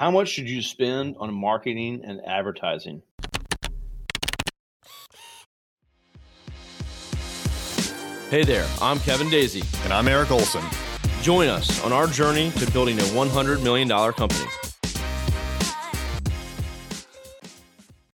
How 0.00 0.10
much 0.10 0.30
should 0.30 0.48
you 0.48 0.62
spend 0.62 1.16
on 1.18 1.34
marketing 1.34 2.00
and 2.06 2.22
advertising? 2.24 3.02
Hey 8.30 8.42
there, 8.42 8.66
I'm 8.80 8.98
Kevin 9.00 9.28
Daisy. 9.28 9.62
And 9.84 9.92
I'm 9.92 10.08
Eric 10.08 10.30
Olson. 10.30 10.64
Join 11.20 11.48
us 11.48 11.84
on 11.84 11.92
our 11.92 12.06
journey 12.06 12.50
to 12.52 12.70
building 12.72 12.98
a 12.98 13.02
$100 13.02 13.62
million 13.62 13.90
company. 13.90 14.48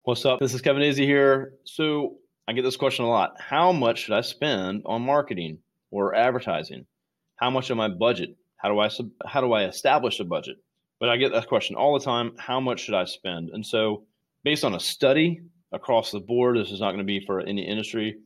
What's 0.06 0.26
up? 0.26 0.40
This 0.40 0.56
is 0.56 0.62
Kevin 0.62 0.82
Daisy 0.82 1.06
here. 1.06 1.54
So, 1.66 2.16
I 2.48 2.54
get 2.54 2.64
this 2.64 2.78
question 2.78 3.06
a 3.06 3.10
lot. 3.10 3.36
How 3.40 3.72
much 3.72 4.00
should 4.00 4.16
I 4.16 4.22
spend 4.22 4.82
on 4.88 5.04
marketing 5.04 5.60
or 5.92 6.16
advertising? 6.16 6.88
How 7.36 7.52
much 7.52 7.70
of 7.70 7.78
my 7.78 7.90
budget? 7.90 8.36
How 8.58 8.70
do 8.70 8.80
I 8.80 8.90
how 9.28 9.42
do 9.42 9.54
I 9.54 9.66
establish 9.66 10.20
a 10.20 10.24
budget? 10.24 10.58
But 11.00 11.10
I 11.10 11.18
get 11.18 11.34
that 11.34 11.48
question 11.48 11.76
all 11.76 11.98
the 11.98 12.06
time. 12.06 12.36
How 12.38 12.60
much 12.60 12.82
should 12.82 12.96
I 12.96 13.06
spend? 13.06 13.50
And 13.50 13.66
so, 13.66 14.06
based 14.44 14.64
on 14.64 14.76
a 14.76 14.80
study 14.80 15.42
across 15.72 16.12
the 16.12 16.20
board, 16.20 16.58
this 16.58 16.72
is 16.72 16.80
not 16.80 16.92
going 16.92 17.00
to 17.00 17.04
be 17.04 17.26
for 17.26 17.42
any 17.42 17.68
industry. 17.68 18.18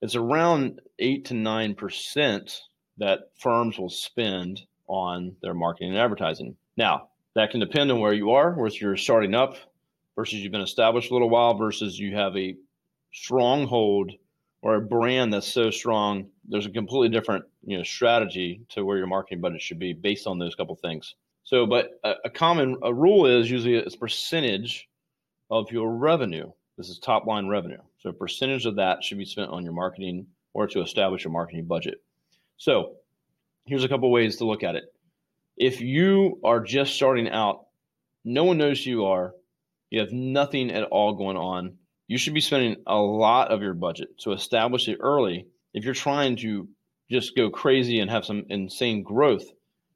It's 0.00 0.14
around 0.14 0.80
eight 0.98 1.26
to 1.26 1.34
nine 1.34 1.74
percent 1.74 2.62
that 2.98 3.30
firms 3.38 3.78
will 3.78 3.90
spend 3.90 4.62
on 4.86 5.36
their 5.42 5.54
marketing 5.54 5.90
and 5.90 5.98
advertising. 5.98 6.56
Now, 6.76 7.08
that 7.34 7.50
can 7.50 7.60
depend 7.60 7.90
on 7.92 8.00
where 8.00 8.12
you 8.12 8.30
are, 8.32 8.52
whether 8.52 8.74
you're 8.74 8.96
starting 8.96 9.34
up 9.34 9.56
versus 10.16 10.40
you've 10.40 10.52
been 10.52 10.60
established 10.60 11.10
a 11.10 11.12
little 11.12 11.30
while 11.30 11.54
versus 11.54 11.98
you 11.98 12.16
have 12.16 12.36
a 12.36 12.56
stronghold 13.12 14.12
or 14.62 14.74
a 14.74 14.80
brand 14.80 15.32
that's 15.32 15.46
so 15.46 15.70
strong, 15.70 16.30
there's 16.48 16.66
a 16.66 16.70
completely 16.70 17.08
different 17.08 17.44
you 17.64 17.76
know 17.76 17.84
strategy 17.84 18.62
to 18.70 18.84
where 18.84 18.98
your 18.98 19.06
marketing 19.06 19.40
budget 19.40 19.62
should 19.62 19.78
be 19.78 19.92
based 19.92 20.26
on 20.26 20.38
those 20.38 20.54
couple 20.54 20.74
things. 20.74 21.14
So, 21.48 21.66
but 21.66 21.98
a, 22.04 22.14
a 22.26 22.30
common 22.30 22.76
a 22.82 22.92
rule 22.92 23.26
is 23.26 23.50
usually 23.50 23.76
it's 23.76 23.96
percentage 23.96 24.88
of 25.50 25.72
your 25.72 25.90
revenue. 25.90 26.50
This 26.76 26.88
is 26.88 26.98
top 26.98 27.26
line 27.26 27.48
revenue. 27.48 27.80
So, 27.98 28.10
a 28.10 28.12
percentage 28.12 28.66
of 28.66 28.76
that 28.76 29.02
should 29.02 29.18
be 29.18 29.24
spent 29.24 29.50
on 29.50 29.64
your 29.64 29.72
marketing 29.72 30.26
or 30.52 30.66
to 30.68 30.82
establish 30.82 31.24
a 31.24 31.30
marketing 31.30 31.64
budget. 31.66 32.02
So, 32.56 32.96
here's 33.66 33.84
a 33.84 33.88
couple 33.88 34.10
ways 34.10 34.36
to 34.36 34.44
look 34.44 34.62
at 34.62 34.76
it. 34.76 34.92
If 35.56 35.80
you 35.80 36.38
are 36.44 36.60
just 36.60 36.94
starting 36.94 37.28
out, 37.28 37.66
no 38.24 38.44
one 38.44 38.58
knows 38.58 38.84
who 38.84 38.90
you 38.90 39.04
are, 39.06 39.34
you 39.90 40.00
have 40.00 40.12
nothing 40.12 40.70
at 40.70 40.84
all 40.84 41.14
going 41.14 41.36
on 41.36 41.78
you 42.08 42.16
should 42.16 42.34
be 42.34 42.40
spending 42.40 42.76
a 42.86 42.96
lot 42.96 43.52
of 43.52 43.62
your 43.62 43.74
budget 43.74 44.18
to 44.20 44.32
establish 44.32 44.88
it 44.88 44.98
early. 45.00 45.46
If 45.74 45.84
you're 45.84 45.94
trying 45.94 46.36
to 46.36 46.66
just 47.10 47.36
go 47.36 47.50
crazy 47.50 48.00
and 48.00 48.10
have 48.10 48.24
some 48.24 48.46
insane 48.48 49.02
growth, 49.02 49.44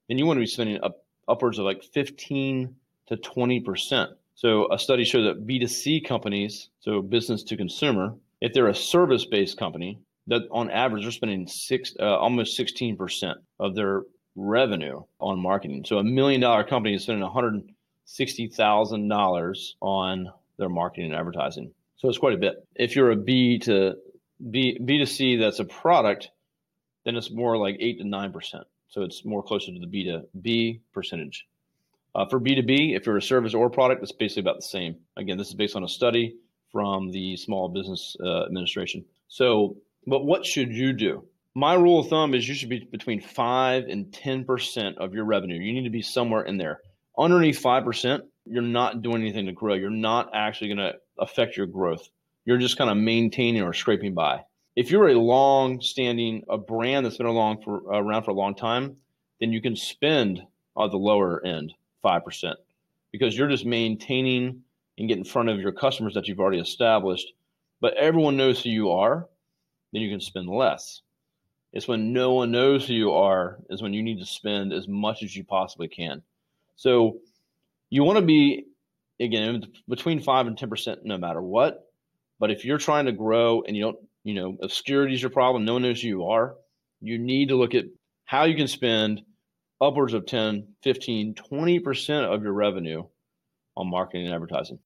then 0.09 0.19
you 0.19 0.27
want 0.27 0.37
to 0.37 0.43
be 0.43 0.47
spending 0.47 0.79
up, 0.83 1.02
upwards 1.33 1.59
of 1.59 1.65
like 1.65 1.83
15 1.83 2.77
to 3.09 3.17
20%. 3.17 4.09
So 4.35 4.73
a 4.73 4.79
study 4.79 5.05
showed 5.05 5.25
that 5.25 5.45
B2C 5.47 6.07
companies, 6.07 6.69
so 6.81 7.03
business 7.03 7.43
to 7.45 7.57
consumer, 7.57 8.15
if 8.41 8.53
they're 8.53 8.69
a 8.69 8.75
service 8.75 9.25
based 9.25 9.57
company, 9.59 9.99
that 10.29 10.43
on 10.51 10.71
average 10.71 11.03
they're 11.03 11.13
spending 11.13 11.47
six, 11.47 11.95
uh, 11.99 12.19
almost 12.19 12.59
16% 12.59 13.35
of 13.59 13.75
their 13.75 14.03
revenue 14.35 15.03
on 15.21 15.39
marketing. 15.41 15.85
So 15.87 15.99
a 15.99 16.05
million 16.05 16.41
dollar 16.41 16.65
company 16.65 16.95
is 16.95 17.03
spending 17.05 17.29
$160,000 17.29 19.69
on 19.81 20.33
their 20.59 20.69
marketing 20.69 21.07
and 21.07 21.15
advertising. 21.19 21.73
So 21.97 22.09
it's 22.09 22.19
quite 22.19 22.35
a 22.35 22.39
bit. 22.39 22.67
If 22.75 22.97
you're 22.97 23.13
a 23.13 23.17
B 23.17 23.59
to 23.61 23.95
B 24.51 24.77
B 24.85 24.99
to 24.99 25.07
C 25.07 25.37
that's 25.37 25.61
a 25.61 25.65
product, 25.65 26.31
then 27.05 27.15
it's 27.17 27.31
more 27.31 27.57
like 27.57 27.77
eight 27.79 27.99
to 27.99 28.05
nine 28.05 28.33
percent. 28.33 28.65
So 28.93 29.01
it's 29.01 29.25
more 29.25 29.43
closer 29.43 29.73
to 29.73 29.79
the 29.79 29.87
B 29.87 30.05
to 30.05 30.25
B 30.41 30.83
percentage. 30.93 31.47
Uh, 32.15 32.27
for 32.27 32.39
B 32.39 32.55
to 32.55 32.63
B, 32.63 32.95
if 32.95 33.07
you're 33.07 33.17
a 33.17 33.23
service 33.23 33.55
or 33.55 33.71
product, 33.71 34.03
it's 34.03 34.13
basically 34.13 34.43
about 34.43 34.57
the 34.57 34.63
same. 34.63 34.97
Again, 35.17 35.39
this 35.39 35.49
is 35.49 35.55
based 35.55 35.77
on 35.77 35.83
a 35.83 35.89
study 35.89 36.37
from 36.71 37.11
the 37.11 37.39
Small 37.39 37.71
Business 37.71 38.15
uh, 38.23 38.45
Administration. 38.45 39.03
So, 39.29 39.79
but 40.07 40.27
what 40.27 40.45
should 40.45 40.71
you 40.71 40.93
do? 40.93 41.25
My 41.55 41.73
rule 41.73 42.01
of 42.01 42.09
thumb 42.09 42.35
is 42.35 42.47
you 42.47 42.55
should 42.55 42.69
be 42.69 42.81
between 42.81 43.23
five 43.23 43.85
and 43.89 44.13
ten 44.13 44.45
percent 44.45 44.99
of 44.99 45.15
your 45.15 45.25
revenue. 45.25 45.59
You 45.59 45.73
need 45.73 45.85
to 45.85 45.91
be 45.91 46.03
somewhere 46.03 46.43
in 46.43 46.59
there. 46.59 46.81
Underneath 47.19 47.61
five 47.61 47.85
percent, 47.85 48.25
you're 48.45 48.61
not 48.61 49.01
doing 49.01 49.23
anything 49.23 49.47
to 49.47 49.53
grow. 49.53 49.73
You're 49.73 49.89
not 49.89 50.31
actually 50.35 50.69
going 50.69 50.93
to 50.93 50.93
affect 51.19 51.57
your 51.57 51.67
growth. 51.67 52.07
You're 52.45 52.59
just 52.59 52.77
kind 52.77 52.91
of 52.91 52.99
maintaining 52.99 53.63
or 53.63 53.73
scraping 53.73 54.13
by. 54.13 54.45
If 54.75 54.91
you're 54.91 55.09
a 55.09 55.15
long 55.15 55.81
standing, 55.81 56.45
a 56.49 56.57
brand 56.57 57.05
that's 57.05 57.19
been 57.19 57.27
along 57.27 57.63
for, 57.63 57.79
around 57.93 58.25
for 58.25 58.31
a 58.31 58.35
long 58.35 58.55
time, 58.55 58.97
then 59.41 59.53
you 59.53 59.61
can 59.61 59.77
spend 59.77 60.43
on 60.77 60.91
the 60.91 60.97
lower 60.97 61.45
end, 61.45 61.75
5%, 62.05 62.55
because 63.11 63.37
you're 63.37 63.49
just 63.49 63.67
maintaining 63.67 64.63
and 64.99 65.09
get 65.09 65.19
in 65.19 65.25
front 65.25 65.51
of 65.51 65.61
your 65.61 65.73
customers 65.73 66.15
that 66.15 66.27
you've 66.27 66.41
already 66.41 66.61
established. 66.61 67.35
But 67.81 67.95
everyone 67.97 68.37
knows 68.37 68.63
who 68.63 68.71
you 68.71 68.91
are, 68.91 69.29
then 69.93 70.01
you 70.01 70.11
can 70.11 70.21
spend 70.21 70.49
less. 70.49 71.03
It's 71.73 71.89
when 71.89 72.13
no 72.13 72.35
one 72.35 72.51
knows 72.51 72.87
who 72.87 72.95
you 72.95 73.13
are, 73.13 73.59
is 73.71 73.83
when 73.83 73.93
you 73.93 74.03
need 74.03 74.21
to 74.21 74.27
spend 74.27 74.73
as 74.73 74.89
much 74.89 75.23
as 75.23 75.35
you 75.35 75.45
possibly 75.45 75.89
can. 75.89 76.23
So 76.77 77.19
you 77.91 78.05
want 78.05 78.19
to 78.19 78.25
be 78.25 78.67
again 79.21 79.65
between 79.89 80.21
five 80.21 80.47
and 80.47 80.57
ten 80.57 80.69
percent 80.69 81.05
no 81.05 81.17
matter 81.17 81.43
what. 81.43 81.91
But 82.39 82.51
if 82.51 82.65
you're 82.65 82.79
trying 82.79 83.07
to 83.07 83.13
grow 83.13 83.63
and 83.63 83.77
you 83.77 83.83
don't, 83.85 83.99
you 84.25 84.35
know, 84.35 84.57
obscurity 84.63 85.15
is 85.15 85.23
your 85.23 85.31
problem, 85.31 85.65
no 85.65 85.75
one 85.75 85.83
knows 85.83 86.03
who 86.03 86.09
you 86.09 86.25
are, 86.27 86.55
you 87.01 87.19
need 87.19 87.49
to 87.49 87.57
look 87.57 87.75
at 87.75 87.85
how 88.25 88.45
you 88.45 88.57
can 88.57 88.69
spend 88.69 89.23
upwards 89.81 90.15
of 90.15 90.27
10, 90.27 90.67
15, 90.83 91.35
20% 91.35 92.35
of 92.35 92.43
your 92.43 92.53
revenue 92.53 93.03
on 93.77 93.91
marketing 93.91 94.27
and 94.27 94.35
advertising. 94.35 94.79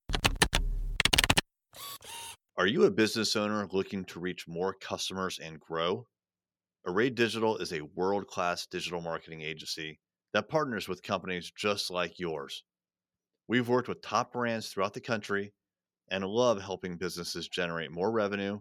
Are 2.57 2.67
you 2.67 2.85
a 2.85 2.91
business 2.91 3.37
owner 3.37 3.69
looking 3.71 4.07
to 4.07 4.21
reach 4.21 4.49
more 4.49 4.75
customers 4.81 5.39
and 5.39 5.61
grow? 5.61 6.07
Array 6.87 7.11
Digital 7.11 7.59
is 7.59 7.73
a 7.73 7.83
world 7.95 8.27
class 8.27 8.67
digital 8.67 9.03
marketing 9.03 9.43
agency 9.43 10.01
that 10.33 10.49
partners 10.49 10.89
with 10.89 11.03
companies 11.03 11.53
just 11.55 11.91
like 11.91 12.19
yours. 12.19 12.63
We've 13.49 13.69
worked 13.69 13.89
with 13.89 14.01
top 14.01 14.33
brands 14.33 14.69
throughout 14.69 14.95
the 14.95 15.01
country 15.01 15.53
and 16.11 16.25
love 16.25 16.63
helping 16.63 16.97
businesses 16.97 17.49
generate 17.49 17.91
more 17.91 18.11
revenue, 18.11 18.61